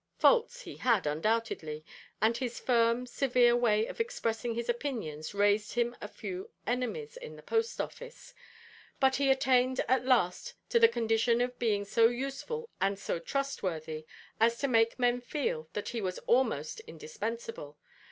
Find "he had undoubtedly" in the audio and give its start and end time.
0.61-1.85